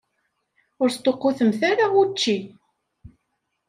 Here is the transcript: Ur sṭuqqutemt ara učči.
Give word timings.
Ur 0.81 0.89
sṭuqqutemt 0.95 1.59
ara 1.71 1.85
učči. 2.01 2.37